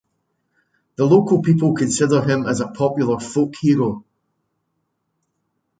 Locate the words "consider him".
1.75-2.47